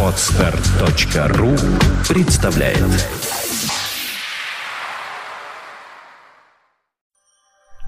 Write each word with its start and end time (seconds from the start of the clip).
Podster.ru 0.00 1.56
представляет 2.08 2.78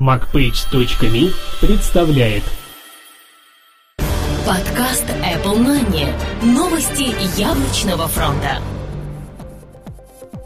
MacPage.me 0.00 1.32
представляет 1.60 2.42
Подкаст 4.44 5.04
Apple 5.04 5.58
Money. 5.58 6.12
Новости 6.42 7.14
яблочного 7.40 8.08
фронта. 8.08 8.60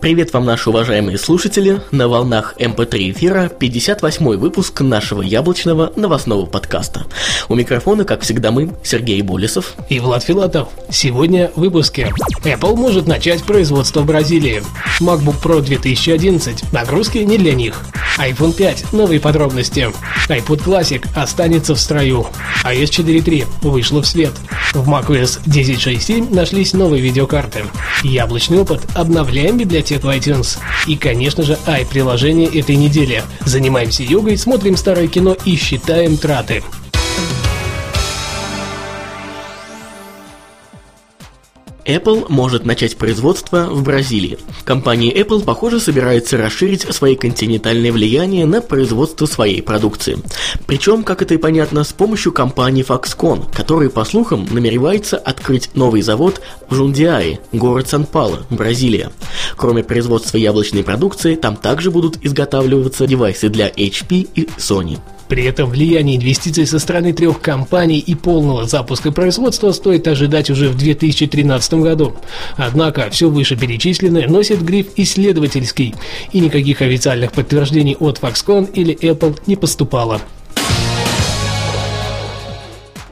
Привет 0.01 0.33
вам, 0.33 0.47
наши 0.47 0.71
уважаемые 0.71 1.19
слушатели! 1.19 1.83
На 1.91 2.09
волнах 2.09 2.55
MP3 2.59 3.11
эфира 3.11 3.51
58-й 3.61 4.39
выпуск 4.39 4.81
нашего 4.81 5.21
яблочного 5.21 5.93
новостного 5.95 6.47
подкаста. 6.47 7.05
У 7.51 7.55
микрофона, 7.55 8.07
как 8.07 8.23
всегда, 8.23 8.51
мы, 8.51 8.71
Сергей 8.83 9.21
Болесов 9.21 9.75
и 9.91 10.01
Влад 10.01 10.25
Филатов. 10.25 10.69
Сегодня 10.89 11.51
в 11.55 11.61
выпуске. 11.61 12.15
Apple 12.45 12.77
может 12.77 13.07
начать 13.07 13.43
производство 13.43 14.01
в 14.01 14.07
Бразилии. 14.07 14.63
MacBook 15.03 15.43
Pro 15.43 15.61
2011. 15.61 16.73
Нагрузки 16.73 17.19
не 17.19 17.37
для 17.37 17.53
них. 17.53 17.79
iPhone 18.19 18.55
5. 18.55 18.95
Новые 18.95 19.21
подробности. 19.21 19.91
iPod 20.31 20.65
Classic 20.65 21.07
останется 21.15 21.75
в 21.75 21.79
строю. 21.79 22.27
iOS 22.65 23.05
4.3 23.05 23.45
вышла 23.61 24.01
в 24.01 24.07
свет. 24.07 24.33
В 24.73 24.89
macOS 24.89 25.41
10.6.7 25.45 26.35
нашлись 26.35 26.73
новые 26.73 27.03
видеокарты. 27.03 27.65
Яблочный 28.03 28.61
опыт. 28.61 28.81
Обновляем 28.95 29.59
библиотеку 29.59 29.90
в 29.99 30.07
iTunes. 30.07 30.59
И, 30.87 30.97
конечно 30.97 31.43
же, 31.43 31.59
i-приложение 31.67 32.49
этой 32.49 32.77
недели. 32.77 33.23
Занимаемся 33.45 34.03
йогой, 34.03 34.39
смотрим 34.39 34.77
старое 34.77 35.09
кино 35.09 35.37
и 35.45 35.57
считаем 35.57 36.17
траты. 36.17 36.63
Apple 41.97 42.27
может 42.29 42.65
начать 42.65 42.97
производство 42.97 43.67
в 43.71 43.83
Бразилии. 43.83 44.39
Компания 44.65 45.13
Apple, 45.13 45.45
похоже, 45.45 45.81
собирается 45.81 46.37
расширить 46.37 46.83
свои 46.95 47.17
континентальное 47.17 47.93
влияние 47.93 48.47
на 48.47 48.61
производство 48.61 49.27
своей 49.27 49.63
продукции. 49.63 50.19
Причем, 50.67 51.03
как 51.03 51.23
это 51.23 51.35
и 51.35 51.39
понятно, 51.39 51.85
с 51.85 51.93
помощью 51.93 52.33
компании 52.33 52.85
Foxconn, 52.85 53.55
которая, 53.55 53.91
по 53.91 54.05
слухам, 54.05 54.47
намеревается 54.51 55.17
открыть 55.17 55.71
новый 55.75 56.03
завод 56.03 56.41
в 56.69 56.75
Жундиае, 56.75 57.41
город 57.53 57.89
Сан-Пауло, 57.89 58.47
Бразилия. 58.51 59.11
Кроме 59.57 59.83
производства 59.83 60.37
яблочной 60.37 60.85
продукции, 60.85 61.35
там 61.35 61.57
также 61.57 61.91
будут 61.91 62.19
изготавливаться 62.25 63.07
девайсы 63.07 63.49
для 63.49 63.69
HP 63.69 64.29
и 64.35 64.49
Sony. 64.59 64.99
При 65.31 65.45
этом 65.45 65.71
влияние 65.71 66.17
инвестиций 66.17 66.67
со 66.67 66.81
стороны 66.81 67.13
трех 67.13 67.41
компаний 67.41 68.01
и 68.01 68.17
полного 68.17 68.67
запуска 68.67 69.13
производства 69.13 69.71
стоит 69.71 70.09
ожидать 70.09 70.51
уже 70.51 70.69
в 70.69 70.77
2013 70.77 71.75
году. 71.75 72.17
Однако 72.57 73.09
все 73.11 73.31
вышеперечисленное 73.31 74.27
носит 74.27 74.61
гриф 74.61 74.89
«исследовательский», 74.97 75.95
и 76.33 76.41
никаких 76.41 76.83
официальных 76.83 77.31
подтверждений 77.31 77.97
от 78.01 78.19
Foxconn 78.19 78.73
или 78.75 78.99
Apple 79.01 79.39
не 79.47 79.55
поступало. 79.55 80.21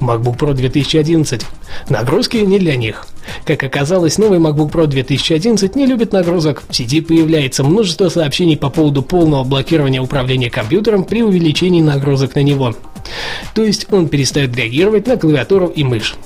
MacBook 0.09 0.37
Pro 0.39 0.55
2011. 0.55 1.43
Нагрузки 1.89 2.39
не 2.39 2.59
для 2.59 2.77
них. 2.77 3.07
Как 3.45 3.63
оказалось, 3.63 4.19
новый 4.19 4.39
MacBook 4.39 4.71
Pro 4.71 4.87
2011 4.87 5.77
не 5.77 5.87
любит 5.87 6.13
нагрузок. 6.13 6.63
В 6.69 6.75
сети 6.75 7.01
появляется 7.01 7.63
множество 7.63 8.09
сообщений 8.09 8.57
по 8.57 8.71
поводу 8.71 9.03
полного 9.03 9.45
блокирования 9.45 10.01
управления 10.01 10.51
компьютером 10.51 11.05
при 11.05 11.23
увеличении 11.23 11.83
нагрузок 11.83 12.35
на 12.35 12.43
него. 12.43 12.75
То 13.55 13.65
есть 13.65 13.93
он 13.93 14.09
перестает 14.09 14.57
реагировать 14.57 15.07
на 15.07 15.17
клавиатуру 15.17 15.67
и 15.67 15.85
мышь. 15.85 16.17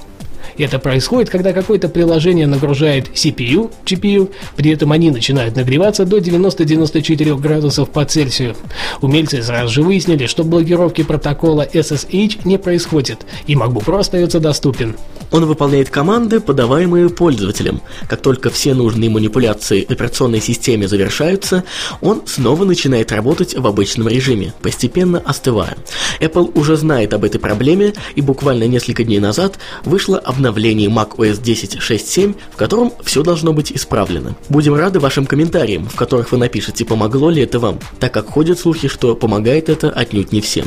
Это 0.58 0.78
происходит, 0.78 1.30
когда 1.30 1.52
какое-то 1.52 1.88
приложение 1.88 2.46
нагружает 2.46 3.08
CPU, 3.08 3.70
GPU, 3.84 4.30
при 4.56 4.72
этом 4.72 4.92
они 4.92 5.10
начинают 5.10 5.56
нагреваться 5.56 6.04
до 6.04 6.18
90-94 6.18 7.38
градусов 7.40 7.90
по 7.90 8.04
Цельсию. 8.04 8.56
Умельцы 9.00 9.42
сразу 9.42 9.72
же 9.72 9.82
выяснили, 9.82 10.26
что 10.26 10.44
блокировки 10.44 11.02
протокола 11.02 11.66
SSH 11.72 12.40
не 12.44 12.58
происходит, 12.58 13.26
и 13.46 13.54
MacBook 13.54 13.84
Pro 13.84 13.98
остается 13.98 14.40
доступен. 14.40 14.96
Он 15.32 15.46
выполняет 15.46 15.88
команды, 15.88 16.40
подаваемые 16.40 17.08
пользователем. 17.08 17.80
Как 18.08 18.20
только 18.20 18.50
все 18.50 18.74
нужные 18.74 19.10
манипуляции 19.10 19.84
операционной 19.88 20.40
системе 20.40 20.86
завершаются, 20.86 21.64
он 22.02 22.22
снова 22.26 22.64
начинает 22.64 23.10
работать 23.12 23.56
в 23.56 23.66
обычном 23.66 24.08
режиме, 24.08 24.52
постепенно 24.62 25.18
остывая. 25.24 25.76
Apple 26.20 26.52
уже 26.54 26.76
знает 26.76 27.14
об 27.14 27.24
этой 27.24 27.40
проблеме, 27.40 27.94
и 28.14 28.20
буквально 28.20 28.64
несколько 28.64 29.04
дней 29.04 29.20
назад 29.20 29.58
вышло 29.84 30.18
обновление 30.18 30.90
macOS 30.90 31.42
10.6.7, 31.42 32.36
в 32.52 32.56
котором 32.56 32.92
все 33.02 33.22
должно 33.22 33.54
быть 33.54 33.72
исправлено. 33.72 34.36
Будем 34.50 34.74
рады 34.74 35.00
вашим 35.00 35.24
комментариям, 35.24 35.88
в 35.88 35.96
которых 35.96 36.32
вы 36.32 36.38
напишите, 36.38 36.84
помогло 36.84 37.30
ли 37.30 37.42
это 37.42 37.58
вам, 37.58 37.78
так 37.98 38.12
как 38.12 38.28
ходят 38.28 38.58
слухи, 38.58 38.88
что 38.88 39.16
помогает 39.16 39.70
это 39.70 39.90
отнюдь 39.90 40.32
не 40.32 40.42
всем 40.42 40.66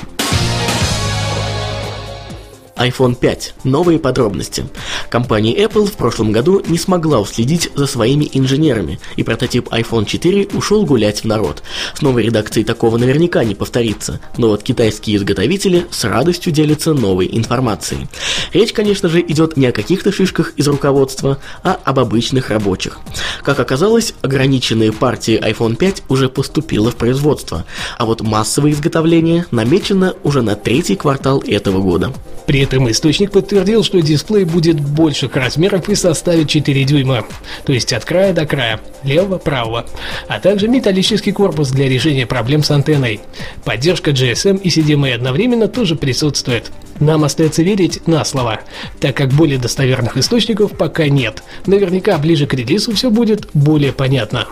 iPhone 2.76 3.16
5. 3.16 3.56
Новые 3.64 4.00
подробности. 4.00 4.66
Компания 5.10 5.56
Apple 5.58 5.88
в 5.88 5.94
прошлом 5.94 6.32
году 6.32 6.62
не 6.68 6.78
смогла 6.78 7.20
уследить 7.20 7.70
за 7.76 7.88
своими 7.88 8.30
инженерами, 8.34 9.00
и 9.16 9.24
прототип 9.24 9.70
iPhone 9.70 10.06
4 10.06 10.50
ушел 10.54 10.86
гулять 10.86 11.22
в 11.22 11.26
народ. 11.26 11.64
С 11.94 12.02
новой 12.02 12.24
редакцией 12.24 12.66
такого 12.66 12.98
наверняка 12.98 13.44
не 13.44 13.56
повторится, 13.56 14.20
но 14.38 14.50
вот 14.50 14.64
китайские 14.64 15.18
изготовители 15.18 15.86
с 15.90 16.04
радостью 16.04 16.52
делятся 16.52 16.94
новой 16.94 17.30
информацией. 17.32 18.08
Речь, 18.54 18.74
конечно 18.74 19.10
же, 19.10 19.22
идет 19.22 19.58
не 19.58 19.68
о 19.68 19.72
каких-то 19.72 20.12
шишках 20.12 20.54
из 20.58 20.68
руководства, 20.68 21.40
а 21.64 21.80
об 21.84 22.00
обычных 22.00 22.50
рабочих. 22.50 23.00
Как 23.44 23.60
оказалось, 23.60 24.14
ограниченные 24.22 24.92
партии 24.92 25.40
iPhone 25.42 25.76
5 25.76 26.04
уже 26.10 26.30
поступило 26.30 26.92
в 26.92 26.96
производство, 26.96 27.66
а 27.98 28.06
вот 28.06 28.22
массовое 28.22 28.72
изготовление 28.72 29.46
намечено 29.52 30.14
уже 30.24 30.42
на 30.42 30.56
третий 30.56 30.96
квартал 30.96 31.44
этого 31.46 31.82
года. 31.82 32.14
При 32.46 32.62
этом 32.62 32.90
источник 32.90 33.32
подтвердил, 33.32 33.84
что 33.84 34.02
дисплей 34.02 34.44
будет 34.44 34.80
больших 34.80 35.36
размеров 35.36 35.90
и 35.90 35.96
составит 35.96 36.50
4 36.50 36.84
дюйма, 36.84 37.26
то 37.66 37.74
есть 37.74 37.92
от 37.94 38.06
края 38.06 38.34
до 38.34 38.46
края, 38.46 38.80
левого-правого, 39.04 39.86
а 40.28 40.40
также 40.40 40.68
металлический 40.68 41.32
корпус 41.32 41.70
для 41.70 41.90
решения 41.90 42.26
проблем 42.26 42.64
с 42.64 42.72
антенной. 42.72 43.22
Поддержка 43.64 44.12
GSM 44.12 44.62
и 44.62 44.70
CDMA 44.70 45.14
одновременно 45.14 45.68
тоже 45.68 45.96
присутствует. 45.96 46.72
Нам 47.00 47.24
остается 47.24 47.64
верить 47.64 48.08
на 48.08 48.24
слово, 48.24 48.62
так 49.00 49.18
как 49.18 49.30
более 49.30 49.58
достоверных 49.58 50.18
источников 50.18 50.78
пока 50.78 51.08
нет. 51.08 51.44
Наверняка 51.66 52.18
ближе 52.18 52.46
к 52.48 52.54
релизу 52.54 52.94
все 52.94 53.10
будет 53.10 53.50
более 53.54 53.92
понятно. 53.92 54.48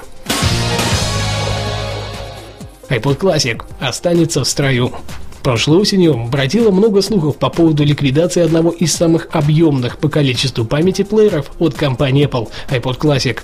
iPod 2.90 3.18
Classic 3.18 3.62
останется 3.80 4.44
в 4.44 4.48
строю. 4.48 4.94
Прошлой 5.44 5.80
осенью 5.80 6.16
бродило 6.32 6.72
много 6.72 7.02
слухов 7.02 7.36
по 7.36 7.50
поводу 7.50 7.84
ликвидации 7.84 8.42
одного 8.42 8.72
из 8.72 8.94
самых 8.94 9.28
объемных 9.32 9.98
по 9.98 10.08
количеству 10.08 10.64
памяти 10.64 11.04
плееров 11.04 11.52
от 11.60 11.74
компании 11.74 12.26
Apple 12.26 12.48
iPod 12.70 12.98
Classic. 12.98 13.38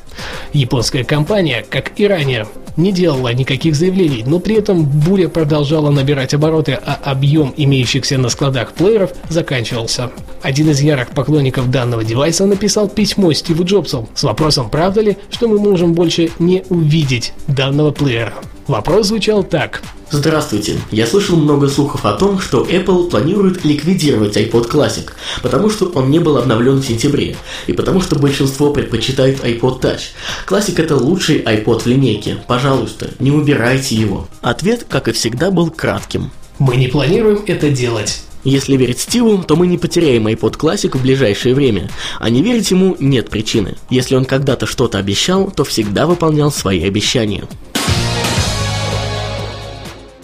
Японская 0.54 1.04
компания, 1.04 1.66
как 1.70 2.00
и 2.00 2.08
ранее, 2.08 2.48
не 2.78 2.94
делала 2.94 3.34
никаких 3.34 3.76
заявлений, 3.76 4.24
но 4.26 4.40
при 4.40 4.56
этом 4.56 4.86
буря 4.86 5.28
продолжала 5.28 5.92
набирать 5.92 6.34
обороты, 6.34 6.80
а 6.86 6.98
объем 7.04 7.54
имеющихся 7.58 8.18
на 8.18 8.30
складах 8.30 8.72
плееров 8.72 9.12
заканчивался. 9.28 10.10
Один 10.42 10.70
из 10.70 10.80
ярых 10.80 11.10
поклонников 11.10 11.70
данного 11.70 12.06
девайса 12.06 12.46
написал 12.46 12.88
письмо 12.88 13.34
Стиву 13.34 13.66
Джобсу 13.66 14.08
с 14.16 14.24
вопросом, 14.24 14.70
правда 14.70 15.02
ли, 15.02 15.18
что 15.32 15.50
мы 15.50 15.60
можем 15.60 15.94
больше 15.94 16.32
не 16.40 16.64
увидеть 16.70 17.34
данного 17.48 17.92
плеера. 17.92 18.34
Вопрос 18.70 19.08
звучал 19.08 19.44
так. 19.44 19.82
Здравствуйте. 20.12 20.78
Я 20.92 21.08
слышал 21.08 21.36
много 21.38 21.68
слухов 21.70 22.06
о 22.06 22.14
том, 22.14 22.40
что 22.40 22.64
Apple 22.64 23.10
планирует 23.10 23.66
ликвидировать 23.66 24.38
iPod 24.38 24.70
Classic, 24.70 25.10
потому 25.42 25.72
что 25.72 25.88
он 25.88 26.12
не 26.12 26.20
был 26.20 26.38
обновлен 26.38 26.78
в 26.78 26.86
сентябре, 26.86 27.36
и 27.66 27.74
потому 27.74 28.00
что 28.00 28.16
большинство 28.20 28.72
предпочитает 28.72 29.44
iPod 29.44 29.82
Touch. 29.82 30.02
Classic 30.48 30.80
это 30.80 30.96
лучший 30.98 31.40
iPod 31.40 31.80
в 31.80 31.88
линейке. 31.88 32.38
Пожалуйста, 32.46 33.10
не 33.18 33.32
убирайте 33.32 33.96
его. 33.96 34.28
Ответ, 34.42 34.86
как 34.88 35.08
и 35.08 35.14
всегда, 35.14 35.50
был 35.50 35.72
кратким. 35.72 36.30
Мы 36.60 36.76
не 36.76 36.90
планируем 36.90 37.44
это 37.48 37.72
делать. 37.72 38.22
Если 38.44 38.78
верить 38.78 39.00
Стиву, 39.00 39.44
то 39.44 39.56
мы 39.56 39.66
не 39.66 39.80
потеряем 39.80 40.28
iPod 40.28 40.58
Classic 40.58 40.96
в 40.96 41.02
ближайшее 41.02 41.56
время, 41.56 41.90
а 42.20 42.30
не 42.30 42.44
верить 42.44 42.70
ему 42.70 42.96
нет 43.00 43.32
причины. 43.32 43.78
Если 43.90 44.16
он 44.16 44.26
когда-то 44.26 44.68
что-то 44.68 45.00
обещал, 45.00 45.50
то 45.50 45.64
всегда 45.64 46.06
выполнял 46.06 46.52
свои 46.52 46.84
обещания 46.84 47.46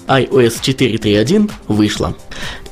iOS 0.08 0.62
4.3.1 0.62 1.52
вышла. 1.68 2.16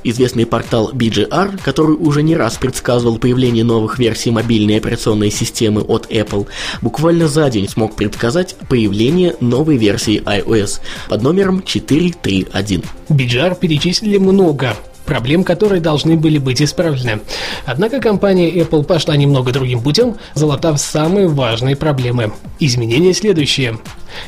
Известный 0.04 0.46
портал 0.46 0.92
BGR, 0.92 1.62
который 1.64 1.96
уже 1.96 2.24
не 2.24 2.36
раз 2.36 2.58
предсказывал 2.58 3.18
появление 3.18 3.64
новых 3.64 4.00
версий 4.00 4.32
мобильной 4.32 4.78
операционной 4.78 5.32
системы 5.32 5.82
от 5.82 6.12
Apple, 6.12 6.48
буквально 6.82 7.28
за 7.28 7.50
день 7.50 7.70
смог 7.70 7.96
предсказать 7.96 8.56
появление 8.68 9.36
новой 9.40 9.78
версии 9.78 10.22
iOS 10.22 10.82
под 11.08 11.22
номером 11.22 11.60
4.3.1. 11.60 12.86
BGR 13.10 13.58
перечислили 13.58 14.18
много 14.18 14.76
проблем, 15.14 15.44
которые 15.44 15.80
должны 15.80 16.18
были 16.18 16.40
быть 16.40 16.60
исправлены. 16.60 17.22
Однако 17.68 18.00
компания 18.00 18.50
Apple 18.50 18.84
пошла 18.84 19.16
немного 19.16 19.52
другим 19.52 19.80
путем, 19.80 20.16
залатав 20.34 20.80
самые 20.80 21.28
важные 21.28 21.76
проблемы. 21.76 22.34
Изменения 22.60 23.14
следующие. 23.14 23.78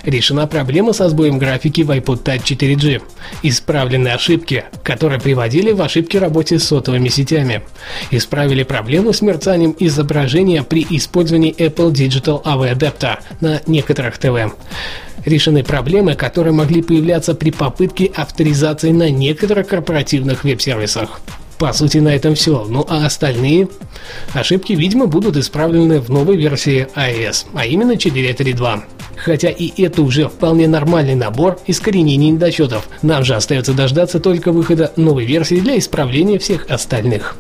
Решена 0.04 0.46
проблема 0.46 0.94
со 0.94 1.10
сбоем 1.10 1.40
графики 1.40 1.82
в 1.82 1.90
iPod 1.90 2.22
Touch 2.24 2.44
4G. 2.44 3.02
Исправлены 3.42 4.10
ошибки, 4.10 4.66
которые 4.84 5.20
приводили 5.20 5.72
в 5.72 5.82
ошибки 5.82 6.18
работе 6.18 6.60
с 6.60 6.66
сотовыми 6.66 7.10
сетями. 7.10 7.64
Исправили 8.12 8.62
проблему 8.62 9.12
с 9.12 9.24
мерцанием 9.24 9.76
изображения 9.80 10.62
при 10.62 10.86
использовании 10.88 11.56
Apple 11.56 11.92
Digital 11.92 12.44
AV 12.44 12.78
Adapter 12.78 13.18
на 13.42 13.60
некоторых 13.66 14.20
ТВ. 14.20 14.54
Решены 15.26 15.64
проблемы, 15.64 16.14
которые 16.16 16.54
могли 16.54 16.82
появляться 16.82 17.34
при 17.34 17.50
попытке 17.50 18.12
авторизации 18.16 18.92
на 18.92 19.10
некоторых 19.10 19.68
корпоративных 19.68 20.44
веб-сервисах. 20.44 21.20
По 21.58 21.72
сути, 21.74 21.98
на 22.00 22.10
этом 22.10 22.36
все. 22.36 22.66
Ну 22.70 22.86
а 22.88 23.06
остальные 23.06 23.70
ошибки, 24.34 24.74
видимо, 24.74 25.08
будут 25.08 25.38
исправлены 25.38 26.00
в 26.00 26.10
новой 26.10 26.38
версии 26.38 26.88
iOS, 26.96 27.46
а 27.54 27.66
именно 27.66 27.94
4.3.2. 27.94 28.84
Хотя 29.16 29.50
и 29.50 29.82
это 29.82 30.02
уже 30.02 30.28
вполне 30.28 30.68
нормальный 30.68 31.16
набор 31.16 31.58
искоренений 31.66 32.32
недочетов. 32.32 32.88
Нам 33.02 33.24
же 33.24 33.36
остается 33.36 33.74
дождаться 33.74 34.20
только 34.20 34.52
выхода 34.52 34.92
новой 34.98 35.26
версии 35.26 35.60
для 35.60 35.78
исправления 35.80 36.38
всех 36.38 36.70
остальных. 36.70 37.38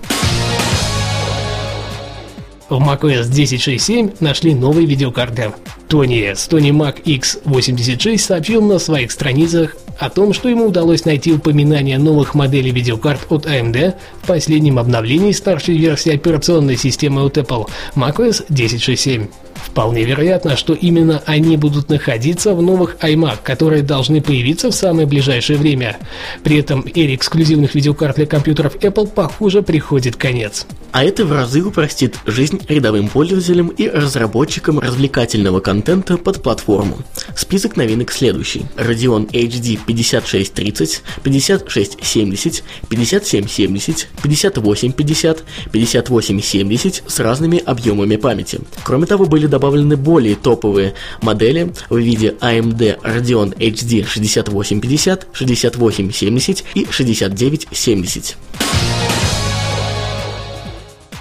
В 2.70 2.80
macOS 2.80 3.30
10.6.7 3.30 4.16
нашли 4.22 4.56
новые 4.56 4.88
видеокарты. 4.88 5.54
Тони 5.88 6.32
Tony 6.34 6.72
Mac 6.72 7.04
X86 7.04 8.18
сообщил 8.18 8.62
на 8.62 8.80
своих 8.80 9.12
страницах 9.12 9.76
о 10.00 10.10
том, 10.10 10.34
что 10.34 10.50
ему 10.50 10.68
удалось 10.68 11.06
найти 11.06 11.32
упоминание 11.34 11.98
новых 11.98 12.36
моделей 12.36 12.72
видеокарт 12.72 13.28
от 13.30 13.46
AMD 13.46 13.94
в 14.22 14.28
последнем 14.28 14.80
обновлении 14.80 15.32
старшей 15.32 15.78
версии 15.78 16.14
операционной 16.14 16.78
системы 16.78 17.24
от 17.24 17.38
Apple 17.38 17.70
macOS 17.96 18.46
10.6.7. 18.50 19.30
Вполне 19.56 20.04
вероятно, 20.04 20.56
что 20.56 20.74
именно 20.74 21.22
они 21.26 21.58
будут 21.58 21.90
находиться 21.90 22.54
в 22.54 22.62
новых 22.62 22.98
iMac, 23.02 23.40
которые 23.44 23.82
должны 23.84 24.22
появиться 24.22 24.70
в 24.70 24.76
самое 24.76 25.08
ближайшее 25.08 25.58
время. 25.58 25.98
При 26.44 26.58
этом 26.58 26.86
эре 26.94 27.16
эксклюзивных 27.16 27.74
видеокарт 27.74 28.18
для 28.18 28.26
компьютеров 28.26 28.76
Apple, 28.78 29.08
похоже, 29.08 29.64
приходит 29.64 30.16
конец. 30.16 30.66
А 30.92 31.04
это 31.04 31.26
в 31.26 31.32
разы 31.34 31.62
упростит 31.62 32.16
жизнь 32.26 32.62
рядовым 32.70 33.10
пользователям 33.10 33.68
и 33.68 33.90
разработчикам 33.90 34.80
развлекательного 34.80 35.60
контента 35.60 35.75
под 35.81 36.42
платформу. 36.42 37.00
Список 37.36 37.75
новинок 37.75 38.12
следующий. 38.12 38.66
Radeon 38.75 39.30
HD 39.31 39.80
5630, 39.86 41.01
5670, 41.24 42.63
5770, 42.89 44.07
5850, 44.22 45.44
5870 45.72 47.04
с 47.07 47.19
разными 47.19 47.60
объемами 47.60 48.16
памяти. 48.16 48.60
Кроме 48.83 49.06
того, 49.06 49.25
были 49.25 49.48
добавлены 49.48 49.98
более 49.98 50.36
топовые 50.36 50.94
модели 51.22 51.74
в 51.89 51.98
виде 51.98 52.36
AMD 52.39 53.01
Radeon 53.01 53.56
HD 53.57 54.06
6850, 54.07 55.27
6870 55.33 56.63
и 56.75 56.88
6970. 56.89 58.38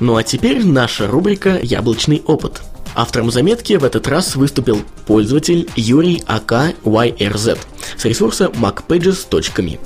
Ну 0.00 0.16
а 0.16 0.22
теперь 0.22 0.64
наша 0.64 1.06
рубрика 1.06 1.58
«Яблочный 1.62 2.22
опыт». 2.26 2.62
Автором 2.94 3.30
заметки 3.30 3.74
в 3.74 3.84
этот 3.84 4.06
раз 4.06 4.36
выступил 4.36 4.82
пользователь 5.06 5.68
Юрий 5.74 6.22
АК 6.26 6.74
YRZ 6.84 7.58
с 7.96 8.04
ресурса 8.04 8.50
macpages.me. 8.54 9.78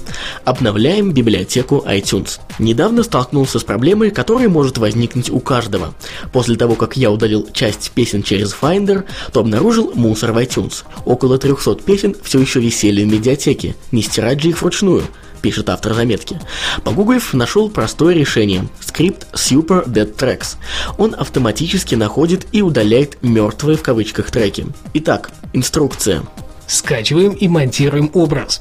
Обновляем 0.44 1.12
библиотеку 1.12 1.84
iTunes. 1.86 2.38
Недавно 2.58 3.02
столкнулся 3.02 3.58
с 3.58 3.64
проблемой, 3.64 4.10
которая 4.10 4.48
может 4.48 4.78
возникнуть 4.78 5.30
у 5.30 5.40
каждого. 5.40 5.94
После 6.32 6.56
того, 6.56 6.74
как 6.74 6.96
я 6.96 7.10
удалил 7.10 7.48
часть 7.52 7.92
песен 7.92 8.22
через 8.22 8.54
Finder, 8.54 9.04
то 9.32 9.40
обнаружил 9.40 9.92
мусор 9.94 10.32
в 10.32 10.38
iTunes. 10.38 10.84
Около 11.04 11.38
300 11.38 11.76
песен 11.76 12.14
все 12.22 12.38
еще 12.38 12.60
висели 12.60 13.04
в 13.04 13.06
медиатеке, 13.06 13.74
не 13.90 14.02
стирать 14.02 14.42
же 14.42 14.50
их 14.50 14.60
вручную 14.60 15.04
пишет 15.38 15.70
автор 15.70 15.94
заметки. 15.94 16.40
Погуглив, 16.84 17.32
нашел 17.34 17.70
простое 17.70 18.14
решение– 18.14 18.68
скрипт 18.80 19.26
Super 19.34 19.86
Dead 19.86 20.14
Tracks. 20.16 20.56
Он 20.98 21.14
автоматически 21.16 21.94
находит 21.94 22.46
и 22.52 22.62
удаляет 22.62 23.22
мертвые 23.22 23.76
в 23.76 23.82
кавычках 23.82 24.30
треки. 24.30 24.66
Итак, 24.94 25.30
инструкция. 25.52 26.22
Скачиваем 26.68 27.32
и 27.32 27.48
монтируем 27.48 28.10
образ. 28.14 28.60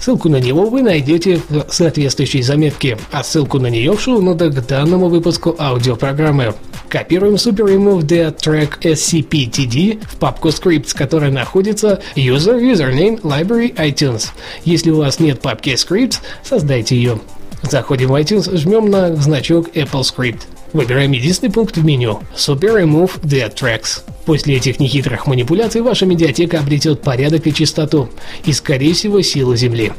Ссылку 0.00 0.28
на 0.28 0.40
него 0.40 0.68
вы 0.68 0.82
найдете 0.82 1.40
в 1.48 1.66
соответствующей 1.68 2.42
заметке, 2.42 2.98
а 3.12 3.22
ссылку 3.22 3.58
на 3.58 3.68
нее 3.68 3.92
в 3.92 4.00
шоу-нотах 4.00 4.54
к 4.54 4.66
данному 4.66 5.08
выпуску 5.08 5.54
аудиопрограммы. 5.58 6.54
Копируем 6.88 7.34
Super 7.34 7.66
Remove 7.66 8.02
Dead 8.02 8.36
Track 8.36 8.80
SCPTD 8.80 10.02
в 10.06 10.16
папку 10.16 10.48
Scripts, 10.48 10.96
которая 10.96 11.30
находится 11.30 12.00
User 12.16 12.58
Username 12.58 13.20
Library 13.20 13.74
iTunes. 13.76 14.28
Если 14.64 14.90
у 14.90 14.96
вас 14.96 15.20
нет 15.20 15.40
папки 15.40 15.70
Scripts, 15.70 16.18
создайте 16.42 16.96
ее. 16.96 17.20
Заходим 17.62 18.08
в 18.08 18.14
iTunes, 18.14 18.56
жмем 18.56 18.90
на 18.90 19.14
значок 19.16 19.68
Apple 19.74 20.02
Script. 20.02 20.40
Выбираем 20.74 21.12
единственный 21.12 21.52
пункт 21.52 21.76
в 21.76 21.84
меню 21.84 22.18
Super 22.36 22.82
Remove 22.82 23.20
Dead 23.22 23.54
Tracks. 23.54 24.02
После 24.26 24.56
этих 24.56 24.80
нехитрых 24.80 25.28
манипуляций 25.28 25.82
ваша 25.82 26.04
медиатека 26.04 26.58
обретет 26.58 27.00
порядок 27.00 27.46
и 27.46 27.54
чистоту, 27.54 28.08
и 28.44 28.52
скорее 28.52 28.92
всего 28.92 29.22
силу 29.22 29.54
Земли. 29.54 29.92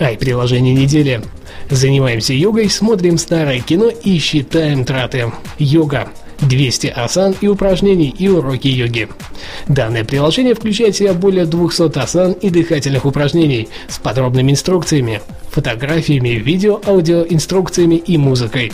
Ай, 0.00 0.16
приложение 0.16 0.74
недели. 0.74 1.22
Занимаемся 1.70 2.34
йогой, 2.34 2.68
смотрим 2.68 3.16
старое 3.16 3.60
кино 3.60 3.88
и 3.88 4.18
считаем 4.18 4.84
траты. 4.84 5.32
Йога. 5.60 6.08
200 6.40 6.88
асан 6.88 7.36
и 7.40 7.46
упражнений 7.46 8.12
и 8.18 8.26
уроки 8.26 8.66
йоги. 8.66 9.08
Данное 9.68 10.04
приложение 10.04 10.54
включает 10.54 10.96
в 10.96 10.98
себя 10.98 11.14
более 11.14 11.46
200 11.46 11.96
асан 11.96 12.32
и 12.32 12.50
дыхательных 12.50 13.06
упражнений 13.06 13.68
с 13.88 13.98
подробными 13.98 14.50
инструкциями, 14.50 15.20
фотографиями, 15.54 16.30
видео, 16.30 16.80
аудио, 16.84 17.24
инструкциями 17.28 17.94
и 17.94 18.18
музыкой. 18.18 18.72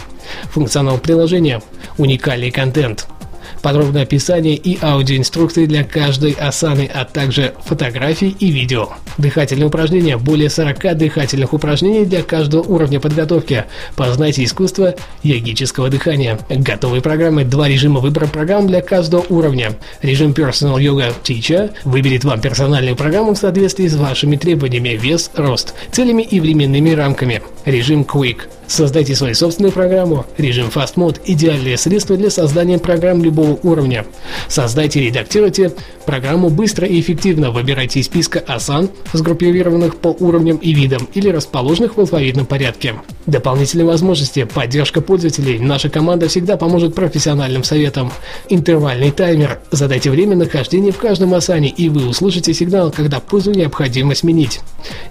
Функционал 0.50 0.97
приложения– 0.97 1.62
уникальный 1.99 2.50
контент– 2.50 3.06
подробное 3.62 4.02
описание 4.02 4.55
и 4.55 4.79
аудиоинструкции 4.81 5.67
для 5.67 5.85
каждой 5.85 6.32
асаны, 6.32 6.91
а 6.93 7.05
также 7.05 7.55
фотографии 7.64 8.35
и 8.38 8.50
видео. 8.50 8.91
Дыхательные 9.19 9.67
упражнения. 9.67 10.17
Более 10.17 10.50
40 10.50 10.97
дыхательных 10.97 11.52
упражнений 11.52 12.05
для 12.05 12.23
каждого 12.23 12.62
уровня 12.62 13.00
подготовки. 13.00 13.64
Познайте 13.97 14.44
искусство 14.44 14.94
йогического 15.23 15.88
дыхания. 15.88 16.38
Готовые 16.49 17.02
программы. 17.02 17.45
Два 17.45 17.69
режима 17.69 18.00
выбора 18.00 18.26
программ 18.26 18.66
для 18.66 18.80
каждого 18.80 19.25
уровня. 19.28 19.76
Режим 20.02 20.33
Personal 20.33 20.78
Yoga 20.78 21.12
Teacher 21.23 21.71
выберет 21.85 22.25
вам 22.25 22.40
персональную 22.40 22.97
программу 22.97 23.35
в 23.35 23.38
соответствии 23.38 23.88
с 23.88 23.97
вашими 23.97 24.37
требованиями 24.37 24.90
вес, 24.90 25.30
рост, 25.35 25.75
целями 25.92 26.23
и 26.23 26.40
временными 26.40 26.90
рамками. 26.90 27.42
Режим 27.64 28.02
Quick 28.02 28.49
Создайте 28.71 29.17
свою 29.17 29.35
собственную 29.35 29.73
программу. 29.73 30.25
Режим 30.38 30.69
Fast 30.69 30.95
Mode– 30.95 31.21
идеальное 31.26 31.76
средство 31.76 32.17
для 32.17 32.31
создания 32.31 32.79
программ 32.79 33.21
любого 33.21 33.59
уровня. 33.64 34.07
Создайте 34.47 35.00
и 35.00 35.07
редактируйте 35.09 35.73
программу 36.07 36.50
быстро 36.50 36.87
и 36.87 37.00
эффективно. 37.00 37.50
Выбирайте 37.50 37.99
из 37.99 38.07
списка 38.07 38.38
асан, 38.38 38.88
сгруппированных 39.12 39.97
по 39.97 40.09
уровням 40.09 40.57
и 40.59 40.73
видам 40.73 41.09
или 41.14 41.31
расположенных 41.31 41.97
в 41.97 42.00
алфавитном 42.00 42.47
порядке. 42.47 42.95
Дополнительные 43.26 43.87
возможности, 43.87 44.45
поддержка 44.45 45.00
пользователей. 45.00 45.59
Наша 45.59 45.88
команда 45.90 46.29
всегда 46.29 46.57
поможет 46.57 46.95
профессиональным 46.95 47.64
советам. 47.64 48.12
Интервальный 48.49 49.11
таймер. 49.11 49.59
Задайте 49.73 50.11
время 50.11 50.37
нахождения 50.37 50.93
в 50.93 50.99
каждом 50.99 51.35
асане, 51.35 51.71
и 51.71 51.88
вы 51.88 52.09
услышите 52.09 52.55
сигнал, 52.55 52.93
когда 52.93 53.19
позу 53.19 53.50
необходимо 53.50 54.14
сменить. 54.14 54.61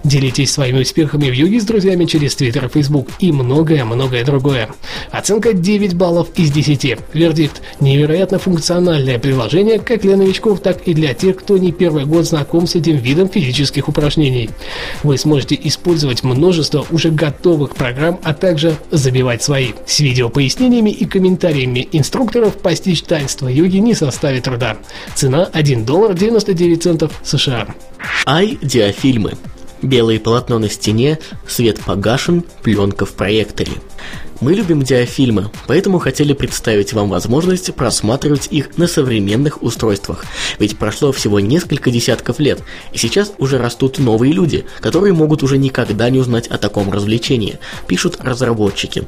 Делитесь 0.02 0.50
своими 0.50 0.80
успехами 0.80 1.28
в 1.28 1.34
йоге 1.34 1.60
с 1.60 1.64
друзьями 1.64 2.06
через 2.06 2.34
Twitter 2.40 2.66
и 2.66 2.68
Facebook 2.68 3.08
и 3.18 3.32
много 3.32 3.60
многое-многое 3.60 4.24
другое. 4.24 4.70
Оценка 5.10 5.52
9 5.52 5.94
баллов 5.94 6.28
из 6.36 6.50
10. 6.50 6.98
Вердикт– 7.12 7.62
невероятно 7.80 8.38
функциональное 8.38 9.18
приложение 9.18 9.78
как 9.78 10.00
для 10.00 10.16
новичков, 10.16 10.60
так 10.60 10.82
и 10.86 10.94
для 10.94 11.14
тех, 11.14 11.36
кто 11.36 11.58
не 11.58 11.72
первый 11.72 12.04
год 12.04 12.24
знаком 12.24 12.66
с 12.66 12.74
этим 12.74 12.96
видом 12.96 13.28
физических 13.28 13.88
упражнений. 13.88 14.50
Вы 15.02 15.18
сможете 15.18 15.58
использовать 15.62 16.22
множество 16.22 16.86
уже 16.90 17.10
готовых 17.10 17.76
программ, 17.76 18.18
а 18.22 18.34
также 18.34 18.76
забивать 18.90 19.42
свои. 19.42 19.72
С 19.86 20.00
видеопояснениями 20.00 20.90
и 20.90 21.04
комментариями 21.04 21.88
инструкторов 21.92 22.56
постичь 22.56 23.02
таинство 23.02 23.48
йоги 23.48 23.76
не 23.76 23.94
составит 23.94 24.44
труда. 24.44 24.78
Цена 25.14 25.48
1 25.52 25.84
доллар 25.84 26.14
99 26.14 26.82
центов 26.82 27.12
США. 27.22 27.68
Ай, 28.26 28.58
диафильмы. 28.62 29.32
Белое 29.82 30.20
полотно 30.20 30.58
на 30.58 30.68
стене, 30.68 31.18
свет 31.46 31.80
погашен, 31.80 32.44
пленка 32.62 33.06
в 33.06 33.12
проекторе. 33.12 33.72
Мы 34.40 34.54
любим 34.54 34.82
диафильмы, 34.82 35.50
поэтому 35.66 35.98
хотели 35.98 36.32
представить 36.32 36.94
вам 36.94 37.10
возможность 37.10 37.74
просматривать 37.74 38.48
их 38.50 38.78
на 38.78 38.86
современных 38.86 39.62
устройствах. 39.62 40.24
Ведь 40.58 40.78
прошло 40.78 41.12
всего 41.12 41.40
несколько 41.40 41.90
десятков 41.90 42.38
лет, 42.38 42.62
и 42.94 42.96
сейчас 42.96 43.34
уже 43.36 43.58
растут 43.58 43.98
новые 43.98 44.32
люди, 44.32 44.64
которые 44.80 45.12
могут 45.12 45.42
уже 45.42 45.58
никогда 45.58 46.08
не 46.08 46.18
узнать 46.18 46.46
о 46.46 46.56
таком 46.56 46.90
развлечении, 46.90 47.58
пишут 47.86 48.16
разработчики. 48.18 49.04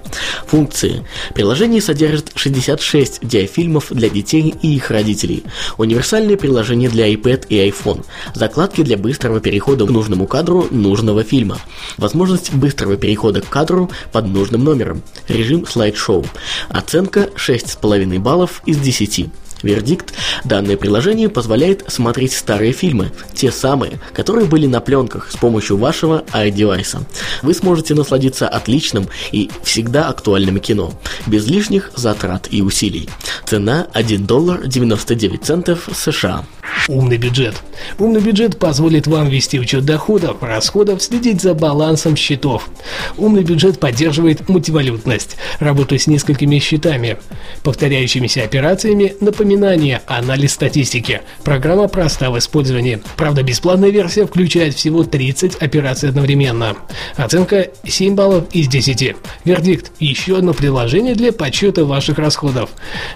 Функции. 0.46 1.06
Приложение 1.34 1.80
содержит 1.80 2.32
66 2.34 3.26
диафильмов 3.26 3.86
для 3.90 4.10
детей 4.10 4.54
и 4.60 4.74
их 4.74 4.90
родителей, 4.90 5.44
универсальное 5.78 6.36
приложение 6.36 6.90
для 6.90 7.10
iPad 7.10 7.46
и 7.48 7.56
iPhone, 7.56 8.04
закладки 8.34 8.82
для 8.82 8.98
быстрого 8.98 9.40
перехода 9.40 9.86
к 9.86 9.90
нужному 9.90 10.26
кадру 10.26 10.66
нужного 10.70 11.24
фильма, 11.24 11.58
возможность 11.96 12.52
быстрого 12.52 12.98
перехода 12.98 13.40
к 13.40 13.48
кадру 13.48 13.90
под 14.12 14.26
нужным 14.26 14.62
номером, 14.64 15.02
режим 15.28 15.66
слайд-шоу. 15.66 16.24
Оценка 16.68 17.30
6,5 17.36 18.18
баллов 18.18 18.62
из 18.66 18.78
10. 18.78 19.28
Вердикт– 19.62 20.12
данное 20.44 20.76
приложение 20.76 21.28
позволяет 21.28 21.84
смотреть 21.88 22.32
старые 22.32 22.72
фильмы, 22.72 23.12
те 23.34 23.50
самые, 23.50 24.00
которые 24.12 24.46
были 24.46 24.66
на 24.66 24.80
пленках 24.80 25.30
с 25.30 25.36
помощью 25.36 25.76
вашего 25.76 26.24
iDevice. 26.32 27.04
Вы 27.42 27.54
сможете 27.54 27.94
насладиться 27.94 28.48
отличным 28.48 29.08
и 29.30 29.50
всегда 29.62 30.08
актуальным 30.08 30.58
кино, 30.58 30.92
без 31.26 31.46
лишних 31.46 31.92
затрат 31.94 32.48
и 32.50 32.62
усилий. 32.62 33.08
Цена 33.46 33.86
1 33.92 34.26
доллар 34.26 34.66
99 34.66 35.44
центов 35.44 35.88
США. 35.94 36.44
Умный 36.88 37.16
бюджет. 37.16 37.54
Умный 37.98 38.20
бюджет 38.20 38.58
позволит 38.58 39.06
вам 39.06 39.28
вести 39.28 39.60
учет 39.60 39.84
доходов, 39.84 40.42
расходов, 40.42 41.02
следить 41.02 41.40
за 41.40 41.54
балансом 41.54 42.16
счетов. 42.16 42.68
Умный 43.16 43.44
бюджет 43.44 43.78
поддерживает 43.78 44.48
мультивалютность, 44.48 45.36
работу 45.60 45.96
с 45.98 46.06
несколькими 46.06 46.58
счетами, 46.58 47.18
повторяющимися 47.62 48.42
операциями, 48.42 49.14
напоминания, 49.56 50.02
анализ 50.06 50.52
статистики. 50.54 51.20
Программа 51.44 51.88
проста 51.88 52.30
в 52.30 52.38
использовании. 52.38 53.02
Правда, 53.16 53.42
бесплатная 53.42 53.90
версия 53.90 54.26
включает 54.26 54.74
всего 54.74 55.04
30 55.04 55.56
операций 55.56 56.08
одновременно. 56.08 56.76
Оценка 57.16 57.68
7 57.86 58.14
баллов 58.14 58.44
из 58.52 58.68
10. 58.68 59.14
Вердикт– 59.44 59.92
еще 59.98 60.38
одно 60.38 60.54
приложение 60.54 61.14
для 61.14 61.32
подсчета 61.32 61.84
ваших 61.84 62.18
расходов. 62.18 62.70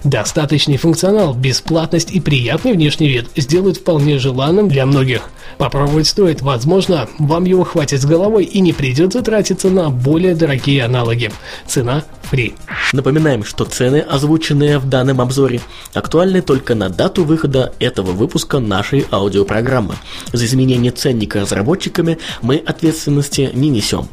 Достаточный 0.05 0.77
функционал, 0.77 1.35
бесплатность 1.35 2.13
и 2.13 2.21
приятный 2.21 2.73
внешний 2.73 3.09
вид 3.09 3.29
сделают 3.37 3.79
вполне 3.79 4.19
желанным 4.19 4.69
для 4.69 4.85
многих. 4.85 5.31
Попробовать 5.59 6.07
стоит, 6.07 6.43
возможно, 6.43 7.09
вам 7.19 7.45
его 7.45 7.65
хватит 7.65 8.03
с 8.03 8.05
головой 8.05 8.45
и 8.45 8.61
не 8.61 8.73
придется 8.73 9.23
тратиться 9.23 9.71
на 9.71 9.91
более 9.91 10.35
дорогие 10.35 10.85
аналоги. 10.85 11.31
Цена 11.67 12.05
free. 12.31 12.55
Напоминаем, 12.93 13.45
что 13.45 13.65
цены, 13.65 13.99
озвученные 13.99 14.79
в 14.79 14.89
данном 14.89 15.21
обзоре, 15.21 15.61
актуальны 15.95 16.26
только 16.41 16.75
на 16.75 16.89
дату 16.89 17.25
выхода 17.25 17.73
этого 17.79 18.13
выпуска 18.13 18.59
нашей 18.59 19.07
аудиопрограммы. 19.11 19.95
За 20.33 20.45
изменение 20.45 20.93
ценника 20.93 21.41
разработчиками 21.41 22.19
мы 22.43 22.57
ответственности 22.57 23.51
не 23.53 23.69
несем. 23.69 24.09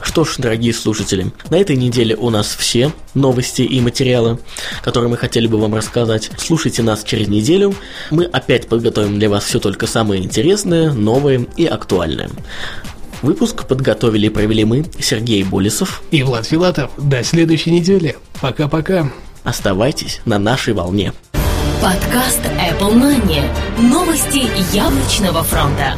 Что 0.00 0.24
ж, 0.24 0.36
дорогие 0.38 0.72
слушатели, 0.72 1.32
на 1.50 1.56
этой 1.56 1.76
неделе 1.76 2.14
у 2.14 2.30
нас 2.30 2.54
все 2.54 2.92
новости 3.14 3.62
и 3.62 3.80
материалы, 3.80 4.38
которые 4.82 5.10
мы 5.10 5.16
хотели 5.16 5.48
бы 5.48 5.58
вам 5.58 5.74
рассказать. 5.74 6.30
Слушайте 6.36 6.82
нас 6.82 7.02
через 7.02 7.26
неделю. 7.26 7.74
Мы 8.12 8.24
опять 8.26 8.68
подготовим 8.68 9.18
для 9.18 9.28
вас 9.28 9.44
все 9.44 9.58
только 9.58 9.88
самое 9.88 10.22
интересное, 10.22 10.92
новое 10.92 11.46
и 11.56 11.66
актуальное. 11.66 12.30
Выпуск 13.22 13.66
подготовили 13.66 14.26
и 14.26 14.28
провели 14.28 14.64
мы, 14.64 14.84
Сергей 15.00 15.42
Болесов 15.42 16.02
и 16.12 16.22
Влад 16.22 16.46
Филатов. 16.46 16.90
До 16.96 17.24
следующей 17.24 17.72
недели. 17.72 18.16
Пока-пока. 18.40 19.10
Оставайтесь 19.44 20.20
на 20.24 20.38
нашей 20.38 20.72
волне. 20.72 21.12
Подкаст 21.82 22.40
Apple 22.44 22.94
Money. 22.94 23.44
Новости 23.78 24.48
яблочного 24.74 25.42
фронта. 25.42 25.94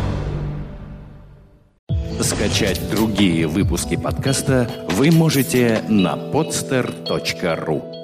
Скачать 2.20 2.80
другие 2.90 3.46
выпуски 3.46 3.96
подкаста 3.96 4.68
вы 4.90 5.12
можете 5.12 5.82
на 5.88 6.16
podster.ru 6.16 7.95